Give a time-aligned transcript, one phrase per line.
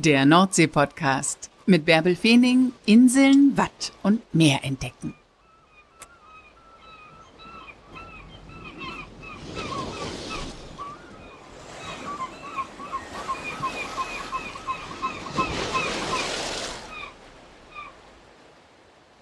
[0.00, 5.17] Der Nordsee-Podcast mit Bärbel Feening, Inseln, Watt und Meer entdecken.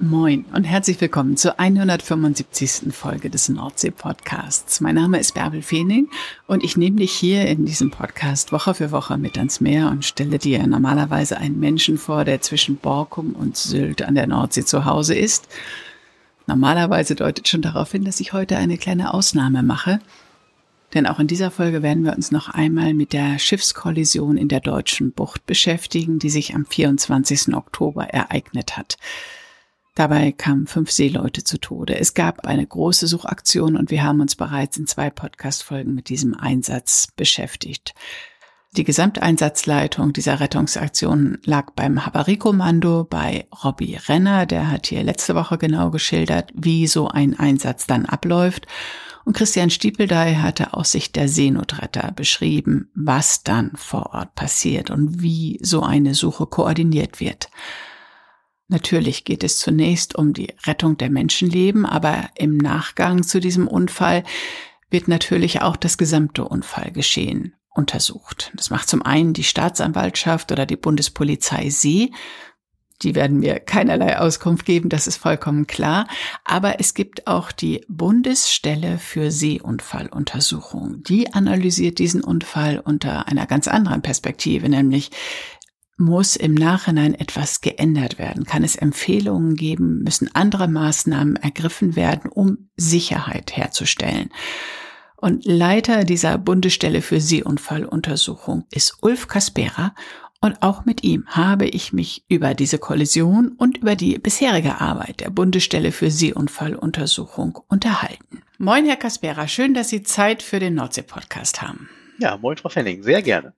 [0.06, 2.94] Moin und herzlich willkommen zur 175.
[2.94, 4.80] Folge des Nordsee-Podcasts.
[4.80, 6.08] Mein Name ist Bärbel Feening
[6.46, 10.04] und ich nehme dich hier in diesem Podcast Woche für Woche mit ans Meer und
[10.04, 14.84] stelle dir normalerweise einen Menschen vor, der zwischen Borkum und Sylt an der Nordsee zu
[14.84, 15.48] Hause ist.
[16.46, 19.98] Normalerweise deutet schon darauf hin, dass ich heute eine kleine Ausnahme mache.
[20.94, 24.60] Denn auch in dieser Folge werden wir uns noch einmal mit der Schiffskollision in der
[24.60, 27.56] deutschen Bucht beschäftigen, die sich am 24.
[27.56, 28.98] Oktober ereignet hat.
[29.96, 31.98] Dabei kamen fünf Seeleute zu Tode.
[31.98, 36.34] Es gab eine große Suchaktion und wir haben uns bereits in zwei Podcast-Folgen mit diesem
[36.34, 37.94] Einsatz beschäftigt.
[38.76, 44.44] Die Gesamteinsatzleitung dieser Rettungsaktion lag beim Havariekommando bei Robbie Renner.
[44.44, 48.66] Der hat hier letzte Woche genau geschildert, wie so ein Einsatz dann abläuft.
[49.24, 55.22] Und Christian Stiepeldey hatte aus Sicht der Seenotretter beschrieben, was dann vor Ort passiert und
[55.22, 57.48] wie so eine Suche koordiniert wird.
[58.68, 64.24] Natürlich geht es zunächst um die Rettung der Menschenleben, aber im Nachgang zu diesem Unfall
[64.90, 68.50] wird natürlich auch das gesamte Unfallgeschehen untersucht.
[68.54, 72.10] Das macht zum einen die Staatsanwaltschaft oder die Bundespolizei See.
[73.02, 76.08] Die werden mir keinerlei Auskunft geben, das ist vollkommen klar.
[76.44, 81.02] Aber es gibt auch die Bundesstelle für Seeunfalluntersuchung.
[81.02, 85.10] Die analysiert diesen Unfall unter einer ganz anderen Perspektive, nämlich
[85.96, 88.44] muss im Nachhinein etwas geändert werden?
[88.44, 90.02] Kann es Empfehlungen geben?
[90.02, 94.30] Müssen andere Maßnahmen ergriffen werden, um Sicherheit herzustellen?
[95.16, 99.94] Und Leiter dieser Bundesstelle für Seeunfalluntersuchung ist Ulf Kaspera.
[100.40, 105.20] Und auch mit ihm habe ich mich über diese Kollision und über die bisherige Arbeit
[105.20, 108.42] der Bundesstelle für Seeunfalluntersuchung unterhalten.
[108.58, 109.48] Moin, Herr Kaspera.
[109.48, 111.88] Schön, dass Sie Zeit für den Nordsee-Podcast haben.
[112.18, 113.02] Ja, moin, Frau Fenning.
[113.02, 113.54] Sehr gerne.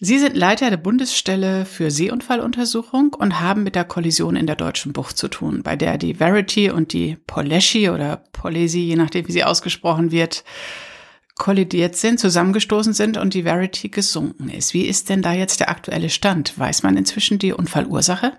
[0.00, 4.92] Sie sind Leiter der Bundesstelle für Seeunfalluntersuchung und haben mit der Kollision in der deutschen
[4.92, 9.32] Bucht zu tun, bei der die Verity und die Poleschi oder Polesi, je nachdem wie
[9.32, 10.44] sie ausgesprochen wird,
[11.34, 14.72] kollidiert sind, zusammengestoßen sind und die Verity gesunken ist.
[14.72, 16.56] Wie ist denn da jetzt der aktuelle Stand?
[16.56, 18.38] Weiß man inzwischen die Unfallursache?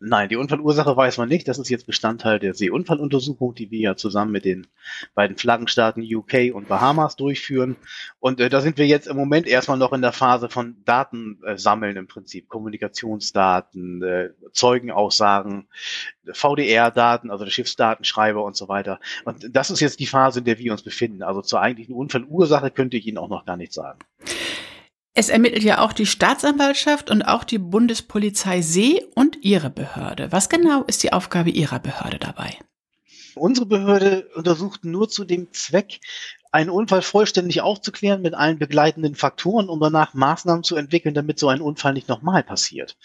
[0.00, 1.46] Nein, die Unfallursache weiß man nicht.
[1.46, 4.66] Das ist jetzt Bestandteil der Seeunfalluntersuchung, die wir ja zusammen mit den
[5.14, 7.76] beiden Flaggenstaaten UK und Bahamas durchführen.
[8.18, 11.96] Und äh, da sind wir jetzt im Moment erstmal noch in der Phase von Datensammeln
[11.96, 12.48] äh, im Prinzip.
[12.48, 15.68] Kommunikationsdaten, äh, Zeugenaussagen,
[16.32, 19.00] VDR-Daten, also der Schiffsdatenschreiber und so weiter.
[19.24, 21.22] Und das ist jetzt die Phase, in der wir uns befinden.
[21.22, 23.98] Also zur eigentlichen Unfallursache könnte ich Ihnen auch noch gar nichts sagen.
[25.16, 30.32] Es ermittelt ja auch die Staatsanwaltschaft und auch die Bundespolizei See und ihre Behörde.
[30.32, 32.58] Was genau ist die Aufgabe Ihrer Behörde dabei?
[33.36, 36.00] Unsere Behörde untersucht nur zu dem Zweck,
[36.54, 41.48] einen Unfall vollständig aufzuklären mit allen begleitenden Faktoren, um danach Maßnahmen zu entwickeln, damit so
[41.48, 42.96] ein Unfall nicht nochmal passiert.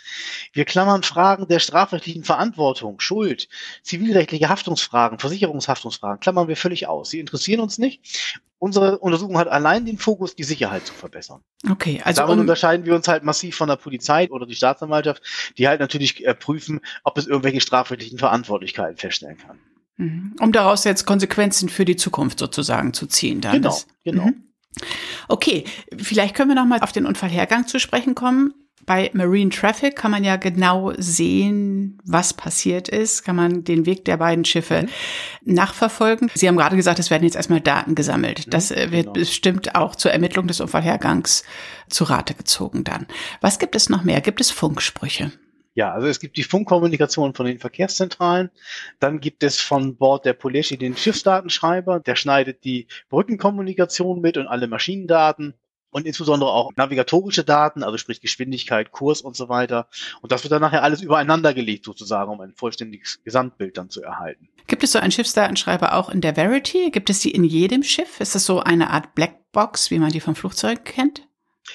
[0.53, 3.49] Wir klammern Fragen der strafrechtlichen Verantwortung, Schuld,
[3.81, 7.09] zivilrechtliche Haftungsfragen, Versicherungshaftungsfragen, klammern wir völlig aus.
[7.09, 8.37] Sie interessieren uns nicht.
[8.59, 11.41] Unsere Untersuchung hat allein den Fokus, die Sicherheit zu verbessern.
[11.71, 15.23] Okay, also Darin um unterscheiden wir uns halt massiv von der Polizei oder die Staatsanwaltschaft,
[15.57, 19.57] die halt natürlich äh, prüfen, ob es irgendwelche strafrechtlichen Verantwortlichkeiten feststellen kann.
[19.99, 20.33] Mhm.
[20.39, 23.41] Um daraus jetzt Konsequenzen für die Zukunft sozusagen zu ziehen.
[23.41, 24.25] Dann genau, genau.
[24.27, 24.43] Mhm.
[25.27, 25.65] Okay,
[25.97, 28.53] vielleicht können wir noch mal auf den Unfallhergang zu sprechen kommen.
[28.85, 34.05] Bei Marine Traffic kann man ja genau sehen, was passiert ist, kann man den Weg
[34.05, 34.83] der beiden Schiffe
[35.43, 35.53] mhm.
[35.53, 36.31] nachverfolgen.
[36.33, 38.47] Sie haben gerade gesagt, es werden jetzt erstmal Daten gesammelt.
[38.47, 39.13] Mhm, das äh, wird genau.
[39.13, 41.43] bestimmt auch zur Ermittlung des Unfallhergangs
[41.89, 43.05] zu Rate gezogen dann.
[43.41, 44.21] Was gibt es noch mehr?
[44.21, 45.33] Gibt es Funksprüche?
[45.75, 48.49] Ja, also es gibt die Funkkommunikation von den Verkehrszentralen.
[48.99, 51.99] Dann gibt es von Bord der Poleschi den Schiffsdatenschreiber.
[51.99, 55.53] Der schneidet die Brückenkommunikation mit und alle Maschinendaten
[55.91, 59.87] und insbesondere auch navigatorische Daten, also sprich Geschwindigkeit, Kurs und so weiter.
[60.21, 64.01] Und das wird dann nachher alles übereinander gelegt sozusagen, um ein vollständiges Gesamtbild dann zu
[64.01, 64.49] erhalten.
[64.67, 66.91] Gibt es so einen Schiffsdatenschreiber auch in der Verity?
[66.91, 68.19] Gibt es die in jedem Schiff?
[68.19, 71.28] Ist das so eine Art Blackbox, wie man die vom Flugzeug kennt?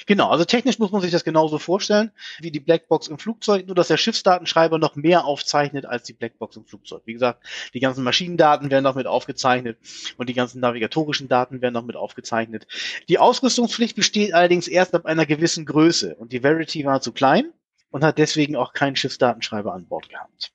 [0.07, 2.11] Genau, also technisch muss man sich das genauso vorstellen
[2.41, 6.57] wie die Blackbox im Flugzeug, nur dass der Schiffsdatenschreiber noch mehr aufzeichnet als die Blackbox
[6.57, 7.03] im Flugzeug.
[7.05, 7.43] Wie gesagt,
[7.75, 9.79] die ganzen Maschinendaten werden noch mit aufgezeichnet
[10.17, 12.67] und die ganzen navigatorischen Daten werden noch mit aufgezeichnet.
[13.09, 17.53] Die Ausrüstungspflicht besteht allerdings erst ab einer gewissen Größe und die Verity war zu klein
[17.91, 20.53] und hat deswegen auch keinen Schiffsdatenschreiber an Bord gehabt.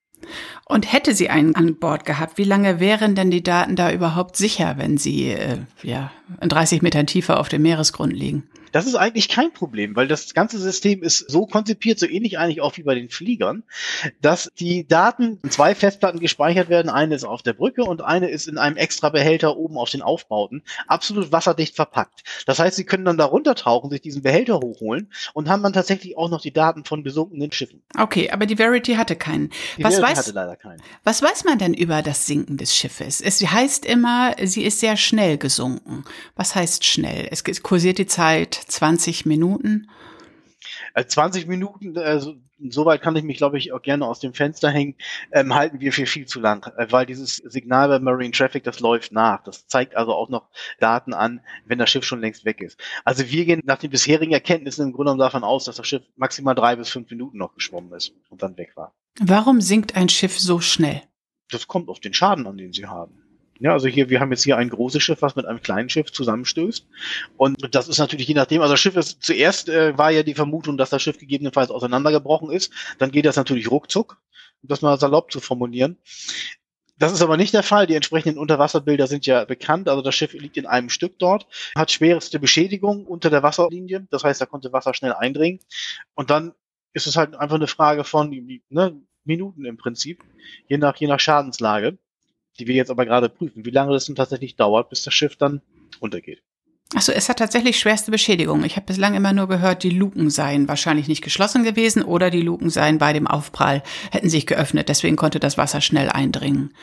[0.66, 4.36] Und hätte sie einen an Bord gehabt, wie lange wären denn die Daten da überhaupt
[4.36, 6.12] sicher, wenn sie äh, ja,
[6.42, 8.50] in 30 Metern tiefer auf dem Meeresgrund liegen?
[8.72, 12.62] Das ist eigentlich kein Problem, weil das ganze System ist so konzipiert, so ähnlich eigentlich
[12.62, 13.64] auch wie bei den Fliegern,
[14.22, 16.90] dass die Daten in zwei Festplatten gespeichert werden.
[16.90, 20.02] Eine ist auf der Brücke und eine ist in einem extra Behälter oben auf den
[20.02, 22.24] Aufbauten, absolut wasserdicht verpackt.
[22.46, 26.18] Das heißt, Sie können dann da runtertauchen, sich diesen Behälter hochholen und haben dann tatsächlich
[26.18, 27.82] auch noch die Daten von gesunkenen Schiffen.
[27.98, 29.50] Okay, aber die Verity hatte keinen.
[29.78, 30.82] Die was, Verity weiß, hatte leider keinen.
[31.04, 33.22] was weiß man denn über das Sinken des Schiffes?
[33.22, 36.04] Es heißt immer, sie ist sehr schnell gesunken.
[36.36, 37.28] Was heißt schnell?
[37.32, 39.90] Es kursiert die Zeit 20 Minuten.
[40.94, 42.36] Äh, 20 Minuten, also
[42.70, 44.96] soweit kann ich mich, glaube ich, auch gerne aus dem Fenster hängen,
[45.32, 48.80] ähm, halten wir für viel zu lang, äh, weil dieses Signal bei Marine Traffic, das
[48.80, 49.44] läuft nach.
[49.44, 52.80] Das zeigt also auch noch Daten an, wenn das Schiff schon längst weg ist.
[53.06, 56.04] Also wir gehen nach den bisherigen Erkenntnissen im Grunde genommen davon aus, dass das Schiff
[56.16, 58.94] maximal drei bis fünf Minuten noch geschwommen ist und dann weg war.
[59.20, 61.02] Warum sinkt ein Schiff so schnell?
[61.52, 63.19] Das kommt auf den Schaden an, den sie haben.
[63.60, 66.12] Ja, also hier, wir haben jetzt hier ein großes Schiff, was mit einem kleinen Schiff
[66.12, 66.88] zusammenstößt.
[67.36, 70.34] Und das ist natürlich je nachdem, also das Schiff ist, zuerst äh, war ja die
[70.34, 72.72] Vermutung, dass das Schiff gegebenenfalls auseinandergebrochen ist.
[73.00, 74.18] Dann geht das natürlich ruckzuck,
[74.62, 75.98] um das mal salopp zu formulieren.
[76.98, 77.86] Das ist aber nicht der Fall.
[77.86, 79.90] Die entsprechenden Unterwasserbilder sind ja bekannt.
[79.90, 81.46] Also das Schiff liegt in einem Stück dort,
[81.76, 84.08] hat schwerste Beschädigung unter der Wasserlinie.
[84.10, 85.60] Das heißt, da konnte Wasser schnell eindringen.
[86.16, 86.54] Und dann
[86.94, 88.30] ist es halt einfach eine Frage von
[88.70, 90.24] ne, Minuten im Prinzip,
[90.68, 91.98] je nach, je nach Schadenslage
[92.60, 95.36] die wir jetzt aber gerade prüfen, wie lange das denn tatsächlich dauert, bis das Schiff
[95.36, 95.62] dann
[96.00, 96.42] untergeht.
[96.96, 98.64] Also es hat tatsächlich schwerste Beschädigung.
[98.64, 102.42] Ich habe bislang immer nur gehört, die Luken seien wahrscheinlich nicht geschlossen gewesen oder die
[102.42, 104.90] Luken seien bei dem Aufprall, hätten sich geöffnet.
[104.90, 106.74] Deswegen konnte das Wasser schnell eindringen.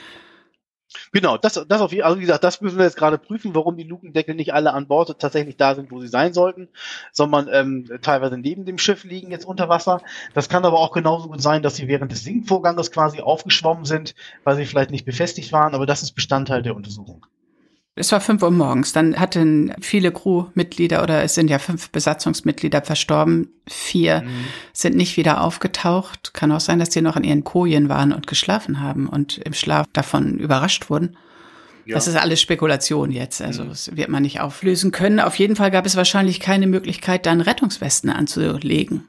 [1.12, 3.76] Genau, das, das auf jeden Also wie gesagt, das müssen wir jetzt gerade prüfen, warum
[3.76, 6.68] die Lukendeckel nicht alle an Bord tatsächlich da sind, wo sie sein sollten,
[7.12, 10.00] sondern ähm, teilweise neben dem Schiff liegen jetzt unter Wasser.
[10.34, 14.14] Das kann aber auch genauso gut sein, dass sie während des Sinkvorganges quasi aufgeschwommen sind,
[14.44, 17.26] weil sie vielleicht nicht befestigt waren, aber das ist Bestandteil der Untersuchung.
[17.98, 18.92] Es war fünf Uhr morgens.
[18.92, 23.48] Dann hatten viele Crewmitglieder oder es sind ja fünf Besatzungsmitglieder verstorben.
[23.66, 24.44] Vier mhm.
[24.74, 26.34] sind nicht wieder aufgetaucht.
[26.34, 29.54] Kann auch sein, dass die noch in ihren Kojen waren und geschlafen haben und im
[29.54, 31.16] Schlaf davon überrascht wurden.
[31.86, 31.94] Ja.
[31.94, 33.40] Das ist alles Spekulation jetzt.
[33.40, 33.70] Also mhm.
[33.70, 35.18] das wird man nicht auflösen können.
[35.18, 39.06] Auf jeden Fall gab es wahrscheinlich keine Möglichkeit, dann Rettungswesten anzulegen.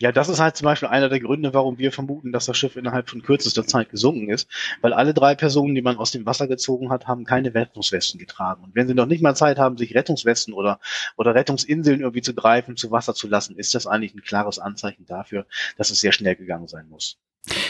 [0.00, 2.76] Ja, das ist halt zum Beispiel einer der Gründe, warum wir vermuten, dass das Schiff
[2.76, 4.48] innerhalb von kürzester Zeit gesunken ist.
[4.80, 8.64] Weil alle drei Personen, die man aus dem Wasser gezogen hat, haben keine Rettungswesten getragen.
[8.64, 10.80] Und wenn sie noch nicht mal Zeit haben, sich Rettungswesten oder,
[11.18, 15.04] oder Rettungsinseln irgendwie zu greifen, zu Wasser zu lassen, ist das eigentlich ein klares Anzeichen
[15.04, 15.44] dafür,
[15.76, 17.18] dass es sehr schnell gegangen sein muss.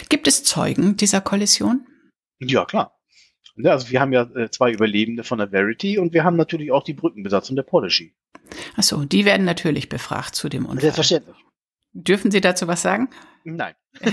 [0.09, 1.85] Gibt es Zeugen dieser Kollision?
[2.38, 2.97] Ja, klar.
[3.65, 6.85] Also wir haben ja äh, zwei Überlebende von der Verity und wir haben natürlich auch
[6.85, 8.15] die Brückenbesatzung der Policy.
[8.77, 10.82] Achso, die werden natürlich befragt zu dem Unfall.
[10.82, 11.37] Selbstverständlich.
[11.93, 13.11] Dürfen Sie dazu was sagen?
[13.45, 13.75] Nein.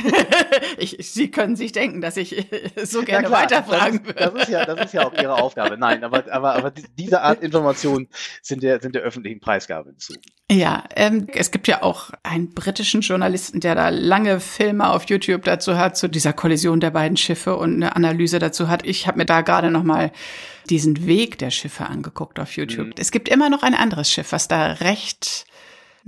[0.78, 2.48] ich, Sie können sich denken, dass ich
[2.84, 4.32] so gerne klar, weiterfragen würde.
[4.32, 5.78] Das ist, ja, das ist ja auch Ihre Aufgabe.
[5.78, 8.08] Nein, aber, aber, aber diese Art Informationen
[8.42, 10.14] sind der, sind der öffentlichen Preisgabe zu.
[10.50, 15.44] Ja, ähm, es gibt ja auch einen britischen Journalisten, der da lange Filme auf YouTube
[15.44, 18.86] dazu hat, zu dieser Kollision der beiden Schiffe und eine Analyse dazu hat.
[18.86, 20.12] Ich habe mir da gerade noch mal
[20.70, 22.88] diesen Weg der Schiffe angeguckt auf YouTube.
[22.88, 22.96] Mhm.
[22.98, 25.46] Es gibt immer noch ein anderes Schiff, was da recht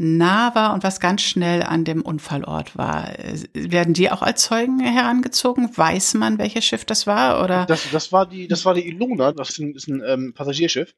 [0.01, 3.11] nah war und was ganz schnell an dem Unfallort war.
[3.53, 5.75] Werden die auch als Zeugen herangezogen?
[5.75, 7.43] Weiß man, welches Schiff das war?
[7.43, 7.65] Oder?
[7.65, 10.95] Das, das war die, das war die Ilona, das ist ein, ist ein ähm, Passagierschiff.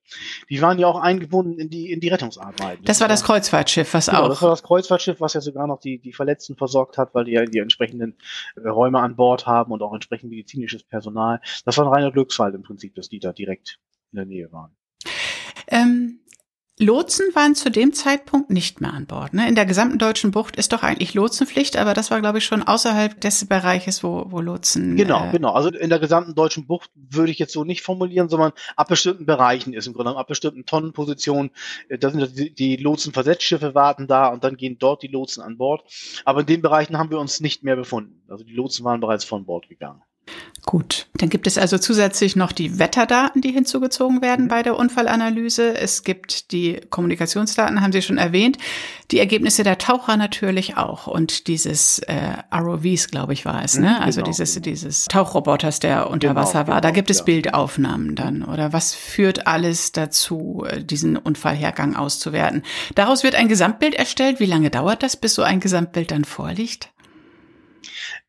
[0.52, 2.86] Die waren ja auch eingebunden in die, in die Rettungsarbeiten.
[2.86, 4.30] Das, das war das Kreuzfahrtschiff, was genau, auch.
[4.30, 7.32] Das war das Kreuzfahrtschiff, was ja sogar noch die, die Verletzten versorgt hat, weil die
[7.32, 8.16] ja die entsprechenden
[8.56, 11.42] äh, Räume an Bord haben und auch entsprechend medizinisches Personal.
[11.66, 13.80] Das war ein reiner Glücksfall im Prinzip, dass die da direkt
[14.12, 14.76] in der Nähe waren.
[15.68, 16.20] Ähm,
[16.82, 19.36] Lotsen waren zu dem Zeitpunkt nicht mehr an Bord.
[19.36, 19.48] Ne?
[19.48, 22.64] In der gesamten deutschen Bucht ist doch eigentlich Lotsenpflicht, aber das war, glaube ich, schon
[22.64, 24.96] außerhalb des Bereiches, wo, wo Lotsen.
[24.96, 25.52] Genau, äh, genau.
[25.52, 29.28] Also in der gesamten deutschen Bucht würde ich jetzt so nicht formulieren, sondern ab bestimmten
[29.28, 31.52] Bereichen ist im Grunde ab bestimmten Tonnenpositionen,
[31.88, 35.58] äh, da sind die, die Lotsenversetzschiffe warten da und dann gehen dort die Lotsen an
[35.58, 35.84] Bord.
[36.26, 38.24] Aber in den Bereichen haben wir uns nicht mehr befunden.
[38.28, 40.02] Also die Lotsen waren bereits von Bord gegangen.
[40.64, 44.50] Gut, dann gibt es also zusätzlich noch die Wetterdaten, die hinzugezogen werden mhm.
[44.50, 45.76] bei der Unfallanalyse.
[45.76, 48.60] Es gibt die Kommunikationsdaten, haben Sie schon erwähnt,
[49.10, 53.96] die Ergebnisse der Taucher natürlich auch und dieses äh, ROVs, glaube ich, war es, ne?
[53.98, 54.64] Mhm, also genau, dieses genau.
[54.64, 56.76] dieses Tauchroboters, der unter genau, Wasser war.
[56.76, 57.24] Genau, da gibt es ja.
[57.24, 62.62] Bildaufnahmen dann oder was führt alles dazu, äh, diesen Unfallhergang auszuwerten?
[62.94, 64.40] Daraus wird ein Gesamtbild erstellt.
[64.40, 66.92] Wie lange dauert das, bis so ein Gesamtbild dann vorliegt?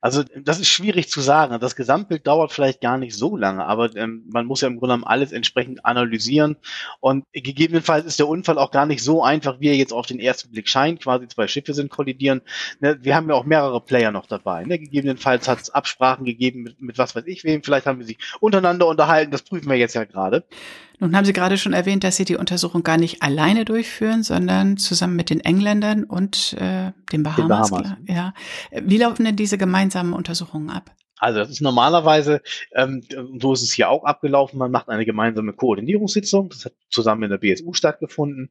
[0.02, 1.58] Also das ist schwierig zu sagen.
[1.60, 4.94] Das Gesamtbild dauert vielleicht gar nicht so lange, aber ähm, man muss ja im Grunde
[4.94, 6.56] genommen alles entsprechend analysieren.
[6.98, 10.18] Und gegebenenfalls ist der Unfall auch gar nicht so einfach, wie er jetzt auf den
[10.18, 11.00] ersten Blick scheint.
[11.00, 12.40] Quasi zwei Schiffe sind kollidieren.
[12.80, 14.64] Ne, wir haben ja auch mehrere Player noch dabei.
[14.64, 14.80] Ne?
[14.80, 17.62] Gegebenenfalls hat es Absprachen gegeben mit, mit was weiß ich wem.
[17.62, 19.30] Vielleicht haben wir sich untereinander unterhalten.
[19.30, 20.42] Das prüfen wir jetzt ja gerade.
[21.02, 24.76] Nun haben Sie gerade schon erwähnt, dass Sie die Untersuchung gar nicht alleine durchführen, sondern
[24.76, 27.70] zusammen mit den Engländern und äh, den Bahamas.
[27.70, 27.96] Den Bahamas.
[28.06, 28.34] Ja.
[28.70, 30.90] Wie laufen denn diese gemeinsamen Untersuchungen ab?
[31.22, 32.42] Also das ist normalerweise,
[32.74, 33.02] ähm,
[33.40, 37.30] so ist es hier auch abgelaufen, man macht eine gemeinsame Koordinierungssitzung, das hat zusammen in
[37.30, 38.50] der BSU stattgefunden.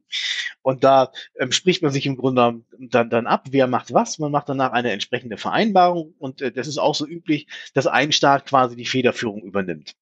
[0.62, 4.32] Und da ähm, spricht man sich im Grunde dann, dann ab, wer macht was, man
[4.32, 6.14] macht danach eine entsprechende Vereinbarung.
[6.18, 9.94] Und äh, das ist auch so üblich, dass ein Staat quasi die Federführung übernimmt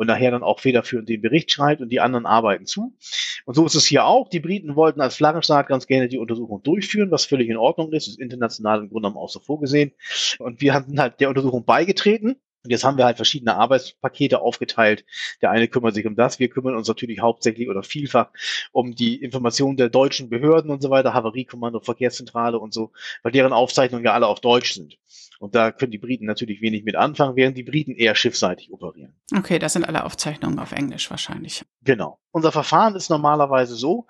[0.00, 2.96] und nachher dann auch federführend den Bericht schreibt und die anderen arbeiten zu.
[3.44, 4.30] Und so ist es hier auch.
[4.30, 8.06] Die Briten wollten als Flaggenstaat ganz gerne die Untersuchung durchführen, was völlig in Ordnung ist.
[8.06, 9.92] Das ist international im Grunde genommen auch so vorgesehen.
[10.38, 12.36] Und wir haben halt der Untersuchung beigetreten.
[12.62, 15.04] Und jetzt haben wir halt verschiedene Arbeitspakete aufgeteilt.
[15.40, 16.38] Der eine kümmert sich um das.
[16.38, 18.28] Wir kümmern uns natürlich hauptsächlich oder vielfach
[18.72, 23.52] um die Informationen der deutschen Behörden und so weiter, Havariekommando, Verkehrszentrale und so, weil deren
[23.52, 24.98] Aufzeichnungen ja alle auf Deutsch sind.
[25.38, 29.14] Und da können die Briten natürlich wenig mit anfangen, während die Briten eher schiffseitig operieren.
[29.34, 31.64] Okay, das sind alle Aufzeichnungen auf Englisch wahrscheinlich.
[31.82, 32.18] Genau.
[32.30, 34.06] Unser Verfahren ist normalerweise so,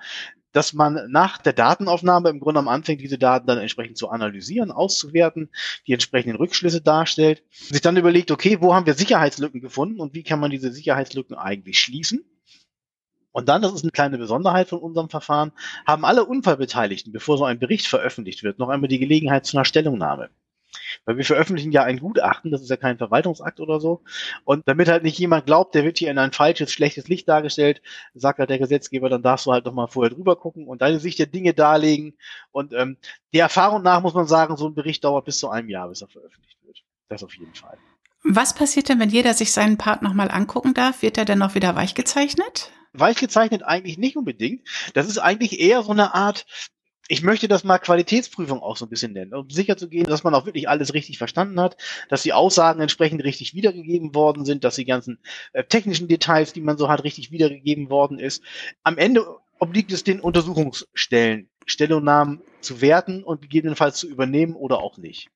[0.53, 4.71] dass man nach der Datenaufnahme im Grunde am Anfang diese Daten dann entsprechend zu analysieren,
[4.71, 5.51] auszuwerten,
[5.87, 10.23] die entsprechenden Rückschlüsse darstellt, sich dann überlegt, okay, wo haben wir Sicherheitslücken gefunden und wie
[10.23, 12.25] kann man diese Sicherheitslücken eigentlich schließen?
[13.33, 15.53] Und dann, das ist eine kleine Besonderheit von unserem Verfahren,
[15.87, 19.65] haben alle Unfallbeteiligten, bevor so ein Bericht veröffentlicht wird, noch einmal die Gelegenheit zu einer
[19.65, 20.31] Stellungnahme.
[21.05, 24.03] Weil wir veröffentlichen ja ein Gutachten, das ist ja kein Verwaltungsakt oder so.
[24.45, 27.83] Und damit halt nicht jemand glaubt, der wird hier in ein falsches, schlechtes Licht dargestellt,
[28.15, 31.19] sagt halt der Gesetzgeber, dann darfst du halt nochmal vorher drüber gucken und deine Sicht
[31.19, 32.15] der Dinge darlegen.
[32.53, 32.97] Und ähm,
[33.33, 36.03] der Erfahrung nach muss man sagen, so ein Bericht dauert bis zu einem Jahr, bis
[36.03, 36.83] er veröffentlicht wird.
[37.09, 37.79] Das auf jeden Fall.
[38.23, 41.03] Was passiert denn, wenn jeder sich seinen Part nochmal angucken darf?
[41.03, 42.71] Wird er dann noch wieder weichgezeichnet?
[42.93, 44.67] Weichgezeichnet eigentlich nicht unbedingt.
[44.95, 46.45] Das ist eigentlich eher so eine Art
[47.11, 50.23] ich möchte das mal Qualitätsprüfung auch so ein bisschen nennen, um sicher zu gehen, dass
[50.23, 51.77] man auch wirklich alles richtig verstanden hat,
[52.09, 55.19] dass die Aussagen entsprechend richtig wiedergegeben worden sind, dass die ganzen
[55.53, 58.45] äh, technischen Details, die man so hat, richtig wiedergegeben worden ist.
[58.85, 59.27] Am Ende
[59.59, 65.31] obliegt es den Untersuchungsstellen, Stellungnahmen zu werten und gegebenenfalls zu übernehmen oder auch nicht.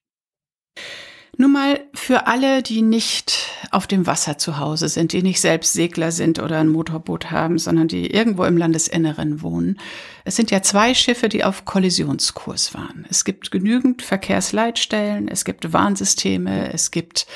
[1.36, 5.72] Nun mal für alle, die nicht auf dem Wasser zu Hause sind, die nicht selbst
[5.72, 9.80] Segler sind oder ein Motorboot haben, sondern die irgendwo im Landesinneren wohnen.
[10.24, 13.04] Es sind ja zwei Schiffe, die auf Kollisionskurs waren.
[13.10, 17.26] Es gibt genügend Verkehrsleitstellen, es gibt Warnsysteme, es gibt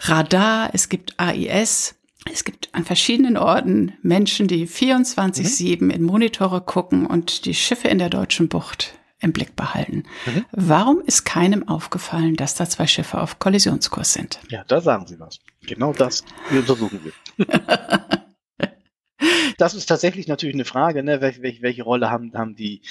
[0.00, 1.94] Radar, es gibt AIS.
[2.32, 5.90] Es gibt an verschiedenen Orten Menschen, die 24-7 mhm.
[5.90, 10.04] in Monitore gucken und die Schiffe in der deutschen Bucht im Blick behalten.
[10.26, 10.44] Mhm.
[10.52, 14.40] Warum ist keinem aufgefallen, dass da zwei Schiffe auf Kollisionskurs sind?
[14.50, 15.38] Ja, da sagen Sie was.
[15.66, 17.12] Genau das wir untersuchen wir.
[19.58, 21.20] das ist tatsächlich natürlich eine Frage, ne?
[21.20, 22.82] welche, welche, welche Rolle haben, haben die,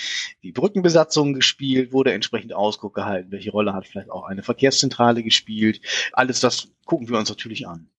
[0.42, 5.82] die Brückenbesatzungen gespielt, wurde entsprechend Ausguck gehalten, welche Rolle hat vielleicht auch eine Verkehrszentrale gespielt.
[6.12, 7.90] Alles das gucken wir uns natürlich an.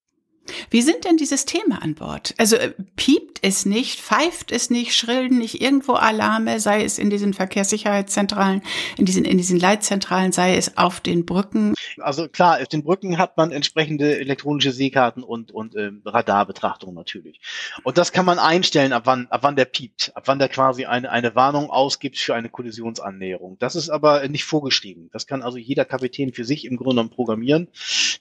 [0.70, 2.34] Wie sind denn die Systeme an Bord?
[2.38, 7.10] Also äh, piept es nicht, pfeift es nicht, schrillen nicht irgendwo Alarme, sei es in
[7.10, 8.62] diesen Verkehrssicherheitszentralen,
[8.96, 11.74] in diesen, in diesen Leitzentralen, sei es auf den Brücken?
[11.98, 17.40] Also klar, auf den Brücken hat man entsprechende elektronische Seekarten und, und äh, Radarbetrachtungen natürlich.
[17.82, 20.84] Und das kann man einstellen, ab wann, ab wann der piept, ab wann der quasi
[20.84, 23.58] eine, eine Warnung ausgibt für eine Kollisionsannäherung.
[23.58, 25.10] Das ist aber nicht vorgeschrieben.
[25.12, 27.68] Das kann also jeder Kapitän für sich im Grunde genommen programmieren.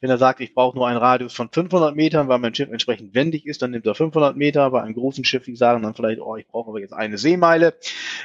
[0.01, 2.69] Wenn er sagt, ich brauche nur einen Radius von 500 Metern, Metern, weil mein Schiff
[2.69, 4.69] entsprechend wendig ist, dann nimmt er 500 Meter.
[4.72, 7.74] Bei einem großen Schiff, die sagen dann vielleicht, oh, ich brauche aber jetzt eine Seemeile.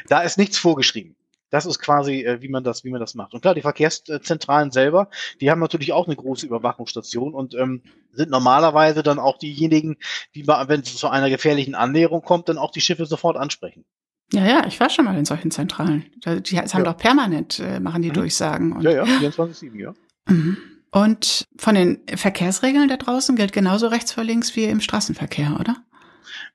[0.08, 1.16] Da ist nichts vorgeschrieben.
[1.50, 3.34] Das ist quasi, äh, wie man das, wie man das macht.
[3.34, 8.30] Und klar, die Verkehrszentralen selber, die haben natürlich auch eine große Überwachungsstation und ähm, sind
[8.30, 9.96] normalerweise dann auch diejenigen,
[10.34, 13.84] die, wenn es zu einer gefährlichen Annäherung kommt, dann auch die Schiffe sofort ansprechen.
[14.32, 16.04] Ja, ja, ich war schon mal in solchen Zentralen.
[16.24, 16.82] Die haben ja.
[16.82, 18.14] doch permanent, äh, machen die mhm.
[18.14, 18.72] Durchsagen.
[18.72, 19.94] Und, ja, ja, 24-7, ja.
[20.28, 20.56] Mhm.
[20.92, 25.76] Und von den Verkehrsregeln da draußen gilt genauso rechts vor links wie im Straßenverkehr, oder?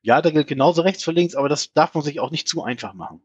[0.01, 2.63] Ja, da gilt genauso rechts vor links, aber das darf man sich auch nicht zu
[2.63, 3.21] einfach machen.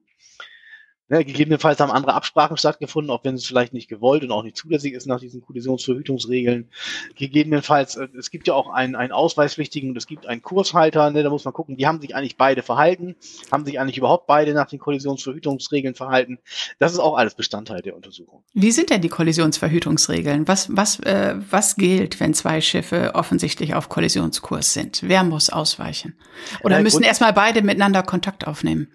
[1.10, 4.56] Ne, gegebenenfalls haben andere Absprachen stattgefunden, auch wenn es vielleicht nicht gewollt und auch nicht
[4.56, 6.68] zulässig ist nach diesen Kollisionsverhütungsregeln.
[7.16, 11.24] Gegebenenfalls, äh, es gibt ja auch einen, einen Ausweispflichtigen und es gibt einen Kurshalter, ne,
[11.24, 13.16] da muss man gucken, die haben sich eigentlich beide verhalten,
[13.50, 16.38] haben sich eigentlich überhaupt beide nach den Kollisionsverhütungsregeln verhalten.
[16.78, 18.44] Das ist auch alles Bestandteil der Untersuchung.
[18.54, 20.46] Wie sind denn die Kollisionsverhütungsregeln?
[20.46, 25.00] Was, was, äh, was gilt, wenn zwei Schiffe offensichtlich auf Kollisionskurs sind?
[25.02, 26.14] Wer muss ausweichen?
[26.62, 28.86] Oder ja, müssen erstmal beide miteinander Kontakt aufnehmen?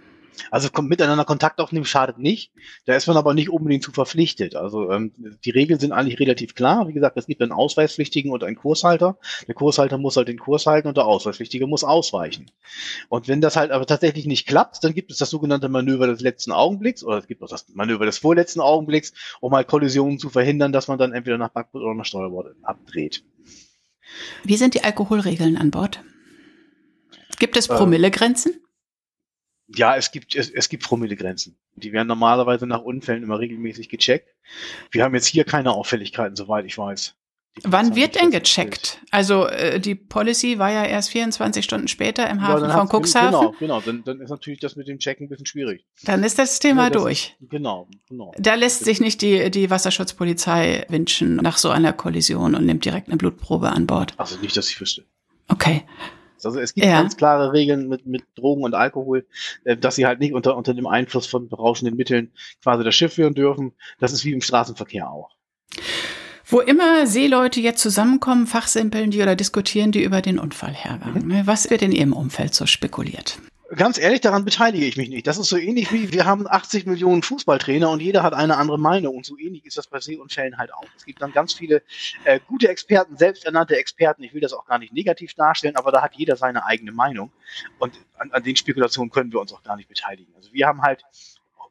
[0.52, 2.52] Also kommt miteinander Kontakt aufnehmen schadet nicht.
[2.86, 4.56] Da ist man aber nicht unbedingt zu verpflichtet.
[4.56, 5.12] Also ähm,
[5.44, 6.88] die Regeln sind eigentlich relativ klar.
[6.88, 9.18] Wie gesagt, es gibt einen Ausweispflichtigen und einen Kurshalter.
[9.48, 12.52] Der Kurshalter muss halt den Kurs halten und der Ausweispflichtige muss ausweichen.
[13.10, 16.22] Und wenn das halt aber tatsächlich nicht klappt, dann gibt es das sogenannte Manöver des
[16.22, 20.30] letzten Augenblicks oder es gibt auch das Manöver des vorletzten Augenblicks, um halt Kollisionen zu
[20.30, 23.24] verhindern, dass man dann entweder nach Backbord oder nach Steuerbord abdreht.
[24.44, 26.02] Wie sind die Alkoholregeln an Bord?
[27.40, 28.65] Gibt es Promillegrenzen?
[29.68, 31.58] Ja, es gibt, es, es gibt Promillegrenzen.
[31.76, 34.30] Die werden normalerweise nach Unfällen immer regelmäßig gecheckt.
[34.92, 37.16] Wir haben jetzt hier keine Auffälligkeiten, soweit ich weiß.
[37.64, 39.00] Wann wird denn gecheckt?
[39.12, 43.32] Also äh, die Policy war ja erst 24 Stunden später im Hafen ja, von Cuxhaven.
[43.32, 43.82] Genau, genau.
[43.82, 45.86] Dann, dann ist natürlich das mit dem Checken ein bisschen schwierig.
[46.04, 47.36] Dann ist das Thema ja, das durch.
[47.40, 48.34] Ist, genau, genau.
[48.38, 53.08] Da lässt sich nicht die, die Wasserschutzpolizei wünschen nach so einer Kollision und nimmt direkt
[53.08, 54.14] eine Blutprobe an Bord.
[54.18, 55.06] Also nicht, dass ich wüsste.
[55.48, 55.84] Okay.
[56.44, 57.02] Also es gibt ja.
[57.02, 59.26] ganz klare Regeln mit, mit Drogen und Alkohol,
[59.64, 63.14] äh, dass sie halt nicht unter, unter dem Einfluss von berauschenden Mitteln quasi das Schiff
[63.14, 63.74] führen dürfen.
[64.00, 65.32] Das ist wie im Straßenverkehr auch.
[66.48, 71.26] Wo immer Seeleute jetzt zusammenkommen, fachsimpeln die oder diskutieren die über den Unfallhergang.
[71.26, 71.42] Mhm.
[71.48, 73.40] Was wird in ihrem Umfeld so spekuliert?
[73.76, 75.28] Ganz ehrlich, daran beteilige ich mich nicht.
[75.28, 78.80] Das ist so ähnlich wie, wir haben 80 Millionen Fußballtrainer und jeder hat eine andere
[78.80, 79.16] Meinung.
[79.16, 80.86] Und so ähnlich ist das bei Seeunfällen halt auch.
[80.96, 81.82] Es gibt dann ganz viele
[82.24, 84.24] äh, gute Experten, selbsternannte Experten.
[84.24, 87.32] Ich will das auch gar nicht negativ darstellen, aber da hat jeder seine eigene Meinung.
[87.80, 90.34] Und an, an den Spekulationen können wir uns auch gar nicht beteiligen.
[90.36, 91.04] Also wir haben halt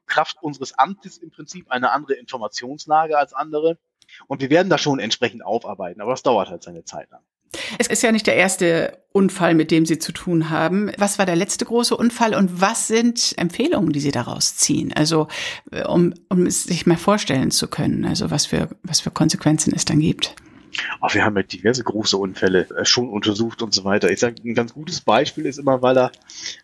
[0.06, 3.78] Kraft unseres Amtes im Prinzip eine andere Informationslage als andere.
[4.26, 7.22] Und wir werden da schon entsprechend aufarbeiten, aber das dauert halt seine Zeit lang.
[7.78, 10.90] Es ist ja nicht der erste Unfall, mit dem Sie zu tun haben.
[10.98, 14.92] Was war der letzte große Unfall und was sind Empfehlungen, die Sie daraus ziehen?
[14.92, 15.28] Also,
[15.70, 19.72] äh, um, um es sich mal vorstellen zu können, also was für, was für Konsequenzen
[19.74, 20.34] es dann gibt.
[21.00, 24.10] Ach, wir haben ja diverse große Unfälle äh, schon untersucht und so weiter.
[24.10, 26.12] Ich sage, ein ganz gutes Beispiel ist immer, weil er,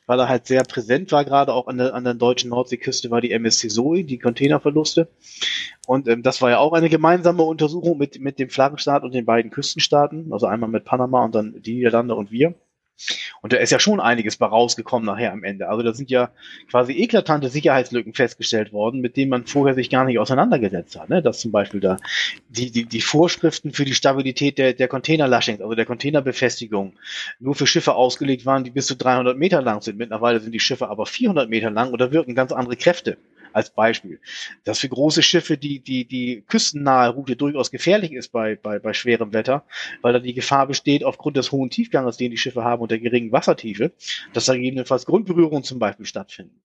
[0.07, 3.21] weil er halt sehr präsent war, gerade auch an der, an der deutschen Nordseeküste, war
[3.21, 5.09] die MSC Zoe, die Containerverluste.
[5.87, 9.25] Und ähm, das war ja auch eine gemeinsame Untersuchung mit, mit dem Flaggenstaat und den
[9.25, 12.55] beiden Küstenstaaten, also einmal mit Panama und dann die Niederlande und wir.
[13.43, 15.69] Und da ist ja schon einiges bei rausgekommen nachher am Ende.
[15.69, 16.31] Also da sind ja
[16.71, 21.09] quasi eklatante Sicherheitslücken festgestellt worden, mit denen man vorher sich gar nicht auseinandergesetzt hat.
[21.09, 21.23] Ne?
[21.23, 21.97] Dass zum Beispiel da
[22.49, 26.95] die, die, die Vorschriften für die Stabilität der, der Container-Lashings, also der Containerbefestigung,
[27.39, 29.99] nur für Schiffe ausgelegt waren, die bis zu 300 Meter lang sind.
[29.99, 33.17] Mittlerweile sind die Schiffe aber 400 Meter lang oder wirken ganz andere Kräfte
[33.53, 34.21] als Beispiel.
[34.65, 38.93] Dass für große Schiffe die, die, die küstennahe Route durchaus gefährlich ist bei, bei, bei
[38.93, 39.65] schwerem Wetter,
[40.03, 42.99] weil da die Gefahr besteht, aufgrund des hohen Tiefganges, den die Schiffe haben und der
[42.99, 43.93] geringen Wassertiefe,
[44.33, 46.61] dass da gegebenenfalls Grundberührungen zum Beispiel stattfinden.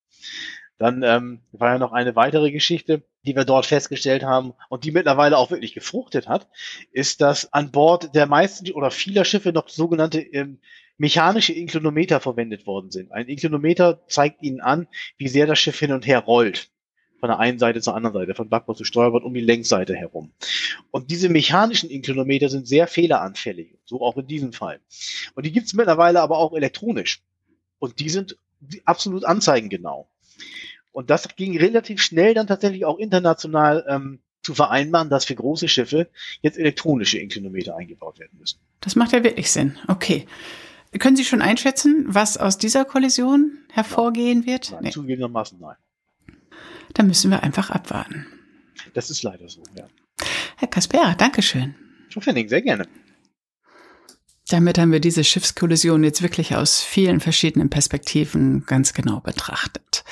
[0.77, 4.91] Dann ähm, war ja noch eine weitere Geschichte, die wir dort festgestellt haben und die
[4.91, 6.49] mittlerweile auch wirklich gefruchtet hat,
[6.91, 10.59] ist, dass an Bord der meisten oder vieler Schiffe noch sogenannte ähm,
[10.97, 13.11] mechanische Inklonometer verwendet worden sind.
[13.11, 16.69] Ein Inklonometer zeigt Ihnen an, wie sehr das Schiff hin und her rollt
[17.25, 20.31] von der einen Seite zur anderen Seite, von Backbord zu Steuerbord um die Längsseite herum.
[20.91, 24.79] Und diese mechanischen Inklonometer sind sehr fehleranfällig, so auch in diesem Fall.
[25.33, 27.23] Und die gibt es mittlerweile aber auch elektronisch.
[27.79, 28.37] Und die sind
[28.85, 30.07] absolut anzeigengenau.
[30.91, 35.67] Und das ging relativ schnell dann tatsächlich auch international ähm, zu vereinbaren, dass für große
[35.67, 36.07] Schiffe
[36.43, 38.59] jetzt elektronische Inklonometer eingebaut werden müssen.
[38.81, 39.79] Das macht ja wirklich Sinn.
[39.87, 40.27] Okay.
[40.99, 44.73] Können Sie schon einschätzen, was aus dieser Kollision hervorgehen wird?
[44.73, 44.91] Nein, nee.
[44.91, 45.75] Zugegebenermaßen nein.
[46.95, 48.25] Da müssen wir einfach abwarten.
[48.93, 49.87] Das ist leider so, ja.
[50.57, 51.75] Herr Kaspera, Dankeschön.
[52.09, 52.87] Frau Fenning, sehr gerne.
[54.47, 60.03] Damit haben wir diese Schiffskollision jetzt wirklich aus vielen verschiedenen Perspektiven ganz genau betrachtet.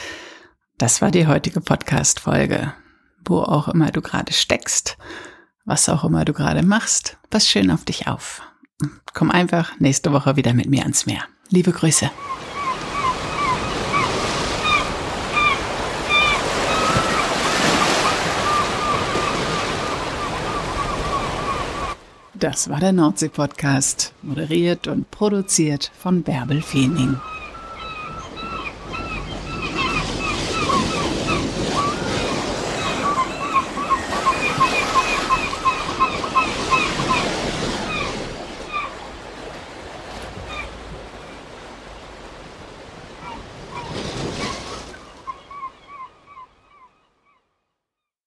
[0.78, 2.74] Das war die heutige Podcast-Folge.
[3.26, 4.98] Wo auch immer du gerade steckst,
[5.64, 8.42] was auch immer du gerade machst, pass schön auf dich auf.
[9.14, 11.24] Komm einfach nächste Woche wieder mit mir ans Meer.
[11.50, 12.12] Liebe Grüße.
[22.44, 27.16] Das war der Nordsee-Podcast, moderiert und produziert von Bärbel Feening.